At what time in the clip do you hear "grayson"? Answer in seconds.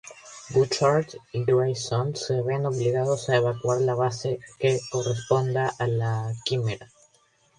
1.45-2.15